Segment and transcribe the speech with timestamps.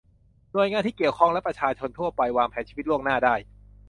[0.53, 3.35] หน่วยงานที่เกี่ยวข้องและประชาชนทั่วไปวางแผนชีวิตล่วงหน้าได้